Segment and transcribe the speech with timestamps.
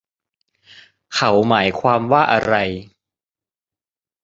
[1.15, 2.53] เขาหมายความว่าอะไร